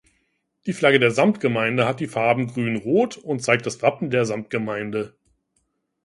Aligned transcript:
Die 0.65 0.73
Flagge 0.73 0.97
der 0.99 1.11
Samtgemeinde 1.11 1.85
hat 1.87 1.99
die 1.99 2.07
Farben 2.07 2.47
grün-rot 2.47 3.17
und 3.17 3.43
zeigt 3.43 3.67
das 3.67 3.83
Wappen 3.83 4.09
der 4.09 4.25
Samtgemeinde. 4.25 5.15